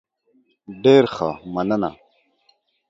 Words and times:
ډیر 0.83 1.03
ښه، 1.15 1.29
مننه. 1.53 1.91